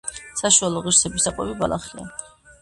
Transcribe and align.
საშუალო 0.39 0.81
ღირსების 0.87 1.27
საკვები 1.29 1.55
ბალახია. 1.61 2.09